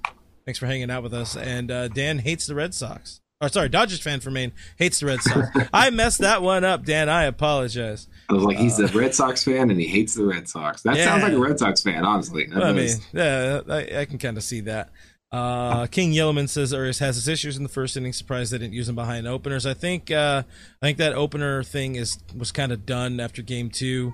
[0.48, 1.36] Thanks for hanging out with us.
[1.36, 3.20] And uh, Dan hates the Red Sox.
[3.42, 5.46] Or sorry, Dodgers fan from Maine hates the Red Sox.
[5.74, 7.10] I messed that one up, Dan.
[7.10, 8.08] I apologize.
[8.30, 10.84] I was like, he's uh, a Red Sox fan and he hates the Red Sox.
[10.84, 11.04] That yeah.
[11.04, 12.48] sounds like a Red Sox fan, honestly.
[12.50, 14.90] Well, I mean, yeah, I, I can kind of see that.
[15.34, 18.14] Uh, King Yellowman says Urias has his issues in the first inning.
[18.14, 19.66] Surprised they didn't use him behind openers.
[19.66, 20.44] I think uh,
[20.82, 24.14] I think that opener thing is was kind of done after game two.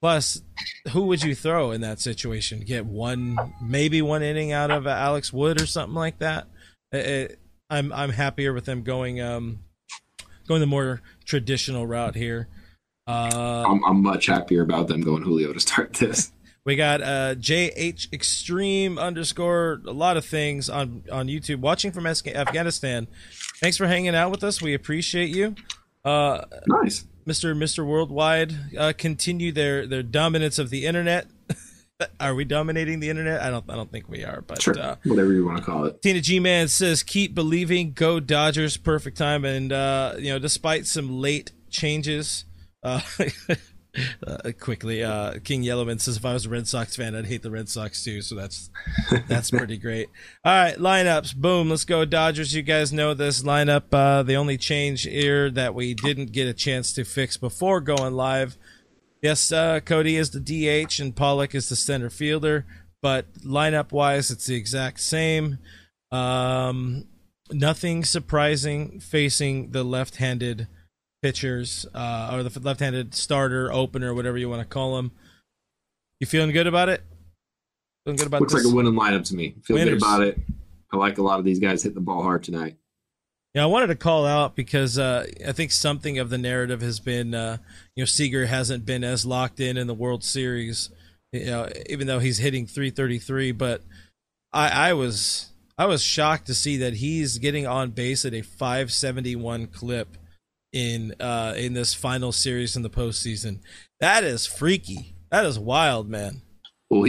[0.00, 0.42] Plus,
[0.92, 2.60] who would you throw in that situation?
[2.60, 6.46] Get one, maybe one inning out of Alex Wood or something like that.
[6.92, 9.60] It, I'm I'm happier with them going um
[10.46, 12.48] going the more traditional route here.
[13.06, 16.32] Uh, I'm, I'm much happier about them going Julio to start this.
[16.64, 21.60] We got uh, JH Extreme underscore a lot of things on on YouTube.
[21.60, 23.08] Watching from Afghanistan.
[23.58, 24.60] Thanks for hanging out with us.
[24.60, 25.54] We appreciate you.
[26.04, 27.06] Uh, nice.
[27.28, 27.54] Mr.
[27.54, 27.84] Mr.
[27.86, 31.26] Worldwide uh, continue their their dominance of the internet.
[32.20, 33.42] are we dominating the internet?
[33.42, 34.78] I don't I don't think we are, but sure.
[34.78, 36.00] uh, whatever you want to call it.
[36.00, 40.86] Tina G Man says keep believing, go Dodgers, perfect time, and uh, you know despite
[40.86, 42.46] some late changes.
[42.82, 43.00] Uh,
[44.26, 47.42] uh, quickly, uh, King Yellowman says if I was a Red Sox fan, I'd hate
[47.42, 48.22] the Red Sox too.
[48.22, 48.70] So that's
[49.26, 50.08] that's pretty great.
[50.44, 51.36] All right, lineups.
[51.36, 51.70] Boom.
[51.70, 52.54] Let's go Dodgers.
[52.54, 53.84] You guys know this lineup.
[53.92, 58.14] Uh, the only change here that we didn't get a chance to fix before going
[58.14, 58.56] live.
[59.22, 62.64] Yes, uh, Cody is the DH and Pollock is the center fielder,
[63.02, 65.58] but lineup wise, it's the exact same.
[66.12, 67.04] Um,
[67.50, 70.68] nothing surprising facing the left-handed
[71.22, 75.12] pitchers uh, or the left-handed starter, opener, whatever you want to call them.
[76.20, 77.02] You feeling good about it?
[78.04, 78.64] Feeling good about Looks this?
[78.64, 79.54] like a winning lineup to me.
[79.64, 79.94] Feel Winners.
[79.94, 80.38] good about it.
[80.92, 82.76] I like a lot of these guys hitting the ball hard tonight.
[83.54, 87.00] Yeah, I wanted to call out because uh, I think something of the narrative has
[87.00, 87.58] been, uh,
[87.96, 90.90] you know, Seager hasn't been as locked in in the World Series,
[91.32, 93.52] you know, even though he's hitting 333.
[93.52, 93.82] But
[94.52, 98.42] I, I was I was shocked to see that he's getting on base at a
[98.42, 100.16] 571 clip
[100.78, 103.58] in uh in this final series in the postseason.
[103.98, 105.16] That is freaky.
[105.30, 106.42] That is wild, man.
[106.88, 107.04] Well,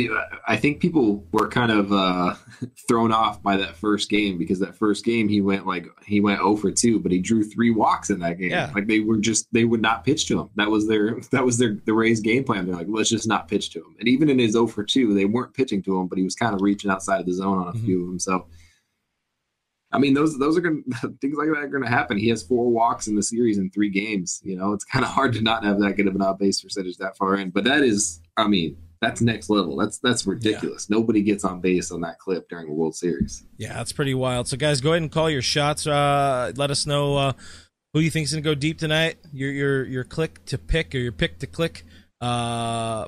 [0.46, 2.36] I think people were kind of uh,
[2.90, 6.40] thrown off by that first game because that first game he went like he went
[6.40, 8.50] 0 for 2, but he drew three walks in that game.
[8.50, 8.72] Yeah.
[8.76, 10.50] Like they were just they would not pitch to him.
[10.56, 12.66] That was their that was their the Rays game plan.
[12.66, 13.96] They're like, let's just not pitch to him.
[14.00, 16.36] And even in his 0 for 2, they weren't pitching to him, but he was
[16.36, 17.86] kind of reaching outside of the zone on a mm-hmm.
[17.86, 18.20] few of them.
[18.20, 18.48] So
[19.92, 20.84] I mean, those those are going
[21.22, 22.18] things like that are going to happen.
[22.18, 24.42] He has four walks in the series in three games.
[24.44, 26.62] You know, it's kind of hard to not have that good of an on base
[26.62, 27.50] percentage that far in.
[27.50, 29.78] But that is, I mean, that's next level.
[29.78, 30.88] That's that's ridiculous.
[30.90, 30.98] Yeah.
[30.98, 33.44] Nobody gets on base on that clip during a World Series.
[33.58, 34.48] Yeah, that's pretty wild.
[34.48, 35.88] So, guys, go ahead and call your shots.
[35.88, 37.34] Uh, let us know uh,
[37.94, 39.18] who you think is going to go deep tonight.
[39.32, 41.84] Your your your click to pick or your pick to click.
[42.22, 43.08] Uh,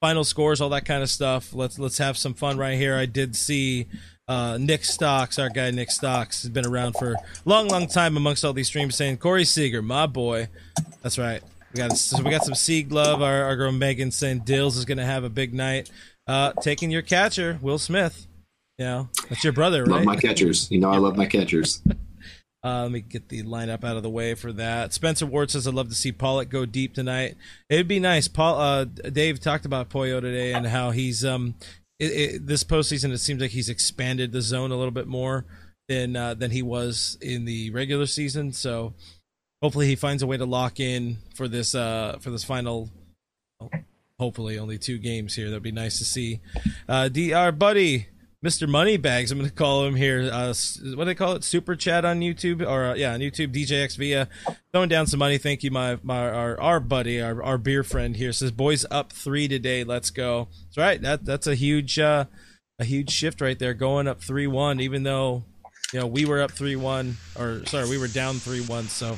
[0.00, 1.52] final scores, all that kind of stuff.
[1.52, 2.96] Let's let's have some fun right here.
[2.96, 3.88] I did see
[4.28, 8.16] uh, Nick Stocks, our guy Nick Stocks, has been around for a long, long time
[8.16, 10.48] amongst all these streams, saying Corey Seager, my boy.
[11.02, 11.42] That's right.
[11.72, 13.20] We got so we got some Sieg love.
[13.20, 15.90] Our, our girl Megan saying Dills is going to have a big night.
[16.26, 18.26] Uh, taking your catcher, Will Smith.
[18.78, 19.96] You know, that's your brother, right?
[19.96, 20.70] Love my catchers.
[20.70, 21.82] You know, I love my catchers.
[22.64, 24.94] Uh, let me get the lineup out of the way for that.
[24.94, 27.36] Spencer Ward says, "I'd love to see Pollock go deep tonight.
[27.68, 31.56] It'd be nice." Paul, uh, Dave talked about Pollo today and how he's um
[31.98, 35.44] it, it, this postseason, it seems like he's expanded the zone a little bit more.
[35.88, 38.52] than uh, than he was in the regular season.
[38.52, 38.94] So
[39.60, 42.88] hopefully he finds a way to lock in for this uh, for this final.
[44.18, 45.48] Hopefully, only two games here.
[45.50, 46.40] That'd be nice to see.
[46.88, 47.52] Uh, Dr.
[47.52, 48.06] Buddy,
[48.44, 48.68] Mr.
[48.68, 49.32] Moneybags.
[49.32, 50.28] I'm going to call him here.
[50.30, 50.52] Uh,
[50.94, 51.44] what do they call it?
[51.44, 53.54] Super chat on YouTube or uh, yeah, on YouTube.
[53.54, 54.28] DJX Via
[54.70, 55.38] throwing down some money.
[55.38, 59.12] Thank you, my my our, our buddy, our, our beer friend here says, "Boys up
[59.12, 59.82] three today.
[59.82, 61.00] Let's go." That's right.
[61.00, 62.26] That that's a huge uh,
[62.78, 64.78] a huge shift right there, going up three one.
[64.78, 65.44] Even though
[65.94, 68.84] you know we were up three one, or sorry, we were down three one.
[68.88, 69.16] So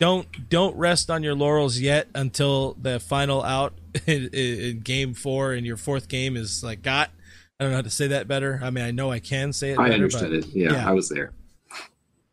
[0.00, 3.74] don't don't rest on your laurels yet until the final out
[4.06, 7.10] in, in, game four and your fourth game is like got.
[7.58, 8.60] I don't know how to say that better.
[8.62, 9.78] I mean, I know I can say it.
[9.78, 10.46] I better, understood but, it.
[10.54, 11.32] Yeah, yeah, I was there.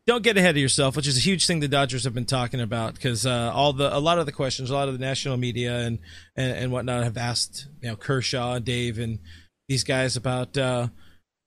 [0.06, 2.60] Don't get ahead of yourself, which is a huge thing the Dodgers have been talking
[2.60, 5.38] about because uh, all the a lot of the questions, a lot of the national
[5.38, 5.98] media and,
[6.36, 9.18] and and whatnot have asked you know Kershaw, Dave, and
[9.66, 10.88] these guys about uh,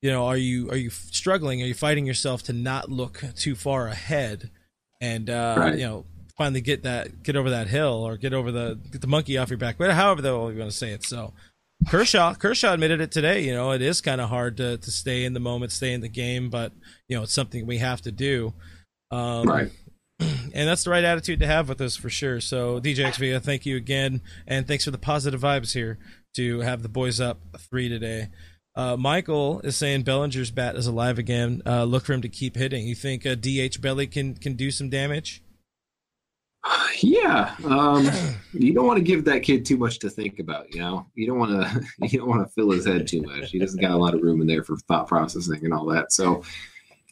[0.01, 1.61] you know are you are you struggling?
[1.61, 4.49] Are you fighting yourself to not look too far ahead?
[5.01, 5.77] and uh, right.
[5.77, 6.05] you know
[6.37, 9.49] finally get that get over that hill or get over the get the monkey off
[9.49, 9.77] your back.
[9.77, 11.03] But however the you want to say it.
[11.03, 11.33] So
[11.87, 13.41] Kershaw Kershaw admitted it today.
[13.41, 16.01] You know, it is kind of hard to to stay in the moment, stay in
[16.01, 16.73] the game, but
[17.07, 18.53] you know it's something we have to do.
[19.11, 19.71] Um, right.
[20.19, 22.41] And that's the right attitude to have with us for sure.
[22.41, 25.99] So DJ Via, thank you again, and thanks for the positive vibes here
[26.35, 28.29] to have the boys up three today.
[28.75, 31.61] Uh, Michael is saying Bellinger's bat is alive again.
[31.65, 32.87] Uh, look for him to keep hitting.
[32.87, 35.43] You think uh, DH Belly can can do some damage?
[37.01, 38.09] Yeah, um,
[38.53, 40.73] you don't want to give that kid too much to think about.
[40.73, 43.51] You know, you don't want to you don't want to fill his head too much.
[43.51, 46.11] He doesn't got a lot of room in there for thought processing and all that.
[46.11, 46.43] So,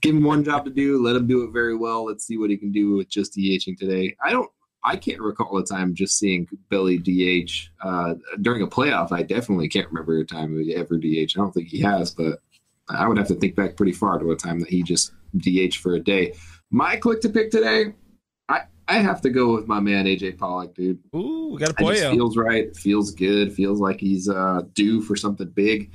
[0.02, 1.02] give him one job to do.
[1.02, 2.06] Let him do it very well.
[2.06, 4.16] Let's see what he can do with just DHing today.
[4.24, 4.50] I don't.
[4.88, 7.50] I can't recall a time just seeing Billy DH
[7.82, 9.12] uh, during a playoff.
[9.12, 11.34] I definitely can't remember a time he ever DH.
[11.36, 12.40] I don't think he has, but
[12.88, 15.76] I would have to think back pretty far to a time that he just DH
[15.76, 16.34] for a day.
[16.70, 17.94] My click to pick today,
[18.88, 21.00] I have to go with my man AJ Pollock, dude.
[21.16, 21.94] Ooh, we got a Pollo.
[21.94, 22.76] Feels right.
[22.76, 23.54] Feels good.
[23.54, 25.92] Feels like he's uh, due for something big.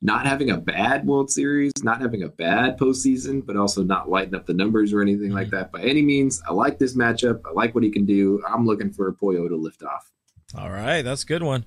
[0.00, 4.34] Not having a bad World Series, not having a bad postseason, but also not lighting
[4.34, 5.56] up the numbers or anything like mm-hmm.
[5.56, 6.42] that by any means.
[6.46, 7.40] I like this matchup.
[7.46, 8.42] I like what he can do.
[8.46, 10.12] I'm looking for Pollo to lift off.
[10.56, 11.64] All right, that's a good one.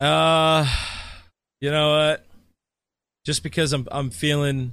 [0.00, 0.66] Uh,
[1.60, 2.26] you know what?
[3.26, 4.72] Just because I'm I'm feeling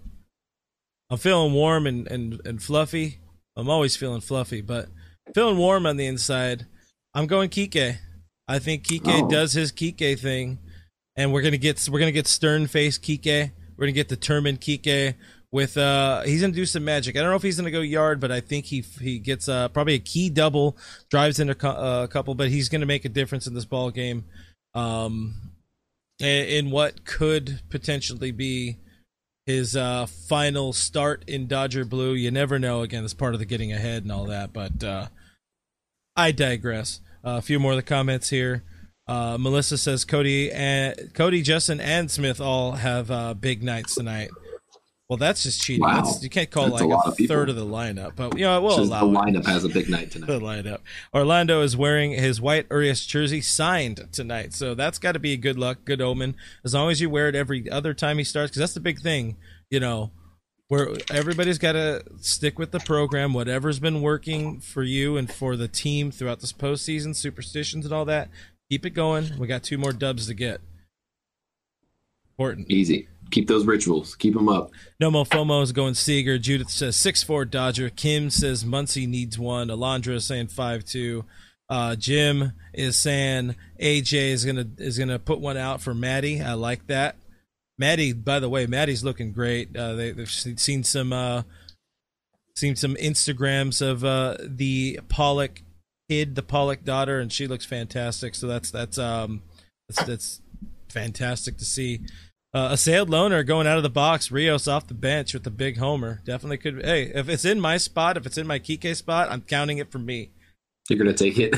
[1.10, 3.20] I'm feeling warm and and and fluffy.
[3.56, 4.90] I'm always feeling fluffy, but
[5.34, 6.66] feeling warm on the inside.
[7.14, 7.98] I'm going Kike.
[8.48, 9.30] I think Kike oh.
[9.30, 10.60] does his Kike thing,
[11.16, 13.52] and we're gonna get we're gonna get stern face Kike.
[13.78, 15.16] We're gonna get determined Kike
[15.52, 17.16] with uh he's gonna do some magic.
[17.16, 19.70] I don't know if he's gonna go yard, but I think he he gets uh
[19.70, 20.78] probably a key double,
[21.10, 23.92] drives in a, uh, a couple, but he's gonna make a difference in this ball
[23.92, 24.26] game.
[24.74, 25.52] Um,
[26.20, 28.78] in what could potentially be
[29.46, 32.14] his uh, final start in Dodger blue.
[32.14, 32.82] You never know.
[32.82, 34.54] Again, it's part of the getting ahead and all that.
[34.54, 35.08] But uh,
[36.16, 37.02] I digress.
[37.24, 38.64] Uh, a few more of the comments here.
[39.08, 44.30] Uh, Melissa says Cody and Cody, Justin, and Smith all have uh, big nights tonight.
[45.12, 45.82] Well, that's just cheating.
[45.82, 46.04] Wow.
[46.04, 48.62] That's, you can't call that's like a, a third of the lineup, but you know,
[48.62, 49.46] we'll allow the lineup it.
[49.46, 50.28] has a big night tonight.
[50.28, 50.78] the lineup.
[51.14, 55.36] Orlando is wearing his white Urias jersey signed tonight, so that's got to be a
[55.36, 56.38] good luck, good omen.
[56.64, 59.02] As long as you wear it every other time he starts, because that's the big
[59.02, 59.36] thing.
[59.70, 60.12] You know,
[60.70, 65.58] where everybody's got to stick with the program, whatever's been working for you and for
[65.58, 68.30] the team throughout this postseason, superstitions and all that.
[68.70, 69.38] Keep it going.
[69.38, 70.62] We got two more dubs to get.
[72.30, 72.72] Important.
[72.72, 74.16] Easy keep those rituals.
[74.16, 74.72] Keep them up.
[75.00, 76.38] No Mo FOMO is going Seager.
[76.38, 77.90] Judith says six four Dodger.
[77.90, 79.70] Kim says Muncy needs one.
[79.70, 81.26] Alondra is saying five two.
[81.70, 86.42] Uh, Jim is saying AJ is gonna is gonna put one out for Maddie.
[86.42, 87.16] I like that.
[87.78, 89.76] Maddie, by the way, Maddie's looking great.
[89.76, 91.44] Uh, they, have seen some uh,
[92.56, 95.62] seen some Instagrams of uh, the Pollock
[96.10, 98.36] kid, the Pollock daughter, and she looks fantastic.
[98.36, 99.42] So that's that's um
[99.88, 100.42] that's, that's
[100.90, 102.02] fantastic to see.
[102.54, 104.30] Uh, a sailed loner going out of the box.
[104.30, 106.22] Rios off the bench with the big homer.
[106.26, 106.84] Definitely could.
[106.84, 109.90] Hey, if it's in my spot, if it's in my Kike spot, I'm counting it
[109.90, 110.32] for me.
[110.90, 111.56] You're gonna take it.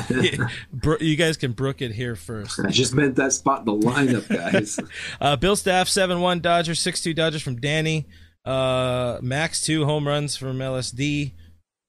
[1.01, 2.59] you guys can brook it here first.
[2.59, 4.79] I just meant that spot in the lineup, guys.
[5.21, 8.05] uh, Bill Staff seven one Dodgers six two Dodgers from Danny.
[8.45, 11.31] Uh, Max two home runs from LSD.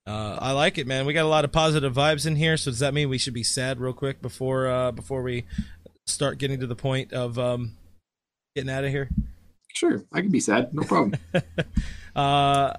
[0.07, 1.05] Uh, I like it, man.
[1.05, 2.57] We got a lot of positive vibes in here.
[2.57, 5.45] So does that mean we should be sad real quick before uh, before we
[6.07, 7.73] start getting to the point of um,
[8.55, 9.09] getting out of here?
[9.75, 10.73] Sure, I can be sad.
[10.73, 11.21] No problem.
[12.17, 12.73] uh,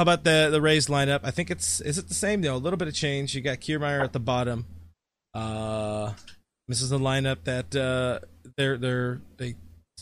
[0.00, 1.20] how about the the Rays lineup?
[1.24, 2.56] I think it's is it the same though?
[2.56, 3.34] A little bit of change.
[3.34, 4.64] You got Kiermaier at the bottom.
[5.34, 6.12] Uh,
[6.68, 8.20] this is the lineup that uh,
[8.56, 9.56] they're they're they.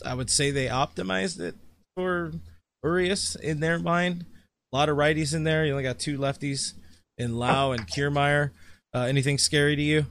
[0.05, 1.55] I would say they optimized it
[1.95, 2.31] for
[2.81, 4.25] Urias in their mind.
[4.71, 5.65] A lot of righties in there.
[5.65, 6.73] You only got two lefties
[7.17, 8.51] in Lowe and Kiermaier.
[8.95, 10.05] Uh, anything scary to you?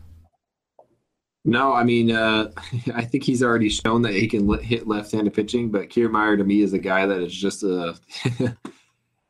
[1.44, 2.50] No, I mean, uh,
[2.94, 6.62] I think he's already shown that he can hit left-handed pitching, but Kiermaier to me
[6.62, 7.98] is a guy that is just a.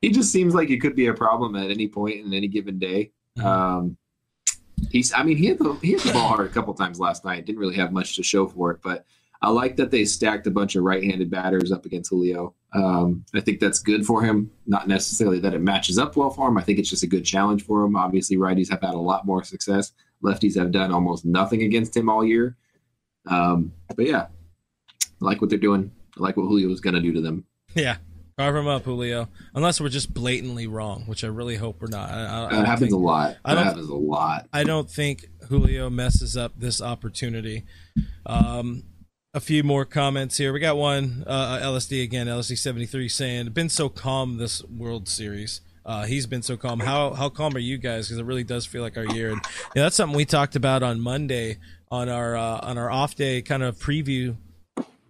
[0.00, 2.78] he just seems like he could be a problem at any point in any given
[2.78, 3.12] day.
[3.38, 3.44] Mhm.
[3.44, 3.96] Um,
[4.90, 7.24] he's, I mean, he hit the he hit the ball hard a couple times last
[7.24, 7.46] night.
[7.46, 9.04] Didn't really have much to show for it, but
[9.40, 12.54] I like that they stacked a bunch of right-handed batters up against Julio.
[12.74, 14.50] Um, I think that's good for him.
[14.66, 16.58] Not necessarily that it matches up well for him.
[16.58, 17.94] I think it's just a good challenge for him.
[17.94, 19.92] Obviously, righties have had a lot more success.
[20.24, 22.56] Lefties have done almost nothing against him all year.
[23.26, 24.26] Um, but yeah,
[25.02, 25.90] I like what they're doing.
[26.18, 27.44] I like what Julio was going to do to them.
[27.74, 27.96] Yeah,
[28.38, 29.28] carve him up, Julio.
[29.54, 32.10] Unless we're just blatantly wrong, which I really hope we're not.
[32.10, 33.36] I, I, I That don't happens think- a lot.
[33.44, 34.48] I That don't- happens a lot.
[34.52, 37.64] I don't think Julio messes up this opportunity.
[38.26, 38.84] Um,
[39.34, 40.52] a few more comments here.
[40.52, 45.06] We got one uh, LSD again, LSD seventy three saying, "Been so calm this World
[45.08, 46.80] Series." Uh, he's been so calm.
[46.80, 48.08] How how calm are you guys?
[48.08, 49.30] Because it really does feel like our year.
[49.30, 49.40] And
[49.74, 51.56] yeah, that's something we talked about on Monday
[51.90, 54.36] on our uh, on our off day kind of preview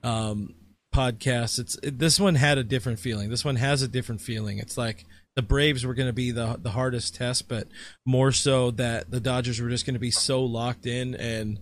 [0.05, 0.55] um,
[0.95, 1.59] podcast.
[1.59, 3.29] It's it, this one had a different feeling.
[3.29, 4.59] This one has a different feeling.
[4.59, 7.67] It's like the Braves were going to be the the hardest test, but
[8.07, 11.17] more so that the Dodgers were just going to be so locked in.
[11.17, 11.59] And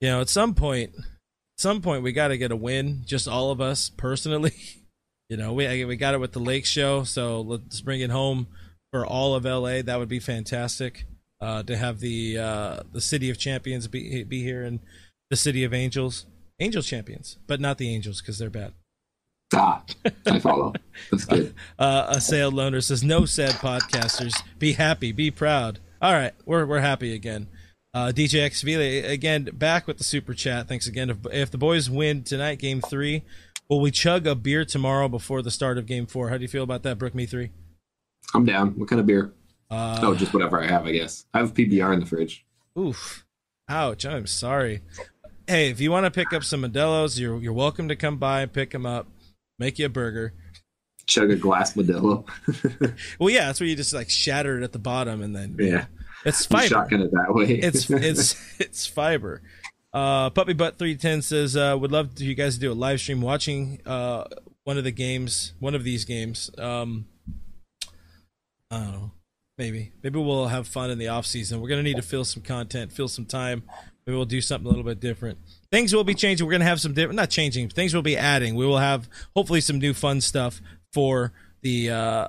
[0.00, 1.04] you know, at some point, at
[1.58, 3.02] some point, we got to get a win.
[3.06, 4.54] Just all of us personally.
[5.28, 8.46] You know, we we got it with the Lake Show, so let's bring it home
[8.92, 9.82] for all of LA.
[9.82, 11.06] That would be fantastic.
[11.38, 14.80] Uh, to have the uh, the city of champions be be here and
[15.28, 16.26] the city of angels,
[16.60, 18.72] angels champions, but not the angels because they're bad.
[19.54, 19.82] Ah,
[20.26, 20.72] I follow.
[21.10, 21.54] That's good.
[21.78, 26.64] Uh, a sailed loner says, "No sad podcasters, be happy, be proud." All right, we're
[26.64, 27.48] we're happy again.
[27.92, 30.68] Uh, DJ X again back with the super chat.
[30.68, 31.10] Thanks again.
[31.10, 33.24] If, if the boys win tonight, game three,
[33.68, 36.28] will we chug a beer tomorrow before the start of game four?
[36.30, 37.50] How do you feel about that, Brook Me three?
[38.34, 38.70] I'm down.
[38.78, 39.32] What kind of beer?
[39.70, 41.26] Uh, oh, just whatever I have, I guess.
[41.34, 42.44] I have PBR in the fridge.
[42.78, 43.24] Oof.
[43.68, 44.04] Ouch.
[44.06, 44.82] I'm sorry.
[45.46, 48.46] Hey, if you want to pick up some Modelo's, you're you're welcome to come by,
[48.46, 49.06] pick them up,
[49.58, 50.32] make you a burger.
[51.06, 52.26] Chug a glass Modelo.
[53.20, 55.86] Well, yeah, that's where you just like shatter it at the bottom and then yeah,
[56.24, 56.68] it's I'm fiber.
[56.68, 57.44] shotgun it that way.
[57.46, 59.40] it's it's it's fiber.
[59.96, 62.74] Uh, Puppy Butt three ten says uh, would love to you guys to do a
[62.74, 64.24] live stream watching uh,
[64.64, 66.50] one of the games, one of these games.
[66.58, 67.06] Um,
[68.70, 69.10] I don't know,
[69.56, 71.62] maybe maybe we'll have fun in the off season.
[71.62, 73.62] We're gonna need to fill some content, fill some time.
[74.06, 75.38] Maybe we'll do something a little bit different.
[75.72, 76.46] Things will be changing.
[76.46, 77.70] We're gonna have some different, not changing.
[77.70, 78.54] Things will be adding.
[78.54, 80.60] We will have hopefully some new fun stuff
[80.92, 81.32] for
[81.62, 82.28] the uh,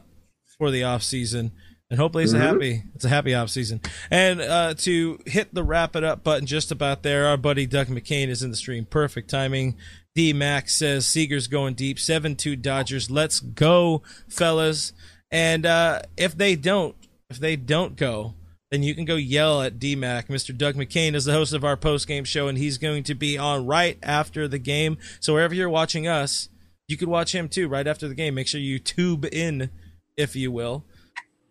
[0.57, 1.51] for the off season.
[1.89, 2.41] And hopefully it's a Mhm.
[2.41, 3.79] happy it's a happy off season.
[4.11, 7.87] And uh, to hit the wrap it up button just about there, our buddy Doug
[7.87, 8.85] McKain is in the stream.
[8.85, 9.75] Perfect timing.
[10.13, 11.97] D Max says Seager's going deep.
[11.99, 13.09] Seven two Dodgers.
[13.09, 14.91] Let's go, fellas.
[15.31, 16.95] And uh, if they don't,
[17.29, 18.33] if they don't go,
[18.71, 20.27] then you can go yell at DMAC.
[20.27, 20.57] Mr.
[20.57, 23.37] Doug McKain is the host of our post game show, and he's going to be
[23.37, 24.97] on right after the game.
[25.21, 26.49] So wherever you're watching us,
[26.89, 28.35] you could watch him too right after the game.
[28.35, 29.69] Make sure you tube in,
[30.17, 30.83] if you will.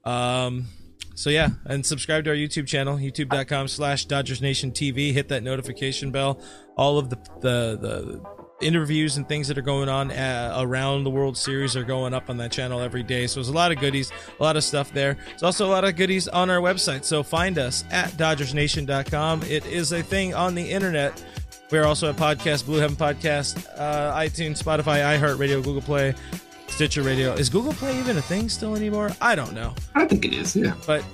[0.06, 0.66] Um,
[1.14, 5.12] so yeah, and subscribe to our YouTube channel, youtube.com slash Dodgers Nation TV.
[5.12, 6.40] Hit that notification bell.
[6.76, 8.20] All of the the, the
[8.60, 12.30] interviews and things that are going on uh, around the World Series are going up
[12.30, 13.26] on that channel every day.
[13.26, 15.16] So there's a lot of goodies, a lot of stuff there.
[15.28, 17.04] There's also a lot of goodies on our website.
[17.04, 19.42] So find us at DodgersNation.com.
[19.42, 21.22] It is a thing on the internet.
[21.70, 26.14] We're also at Podcast, Blue Heaven Podcast, uh, iTunes, Spotify, iHeartRadio, Google Play,
[26.68, 27.32] Stitcher Radio.
[27.34, 29.10] Is Google Play even a thing still anymore?
[29.20, 29.74] I don't know.
[29.94, 30.54] I think it is.
[30.54, 30.74] Yeah.
[30.86, 31.04] But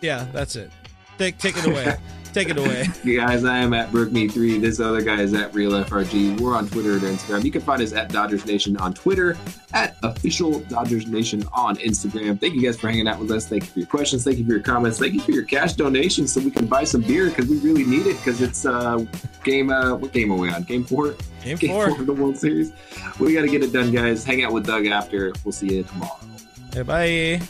[0.00, 0.70] yeah, that's it.
[1.18, 1.96] Take take it away.
[2.34, 2.86] take it away.
[3.04, 4.60] You guys, I am at BrookMe3.
[4.62, 6.40] This other guy is at RealFRG.
[6.40, 7.44] We're on Twitter and Instagram.
[7.44, 9.36] You can find us at Dodgers Nation on Twitter,
[9.74, 12.40] at official Dodgers Nation on Instagram.
[12.40, 13.46] Thank you guys for hanging out with us.
[13.46, 14.24] Thank you for your questions.
[14.24, 14.98] Thank you for your comments.
[14.98, 17.84] Thank you for your cash donations so we can buy some beer because we really
[17.84, 19.04] need it because it's uh
[19.42, 20.62] game uh what game are we on?
[20.62, 21.14] Game four?
[21.42, 21.88] Game Game four.
[21.90, 22.72] four of the World Series.
[23.20, 24.24] We gotta get it done, guys.
[24.24, 25.32] Hang out with Doug after.
[25.44, 26.18] We'll see you tomorrow.
[26.72, 27.42] Hey, bye.